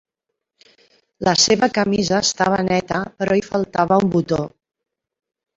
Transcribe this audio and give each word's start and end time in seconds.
La 1.27 1.33
seva 1.41 1.69
camisa 1.75 2.17
estava 2.29 2.59
neta 2.71 3.03
però 3.21 3.39
hi 3.43 3.47
faltava 3.51 4.03
un 4.07 4.11
botó. 4.17 4.45